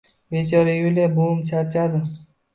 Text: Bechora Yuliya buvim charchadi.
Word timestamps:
Bechora 0.35 0.71
Yuliya 0.79 1.11
buvim 1.19 1.45
charchadi. 1.53 2.03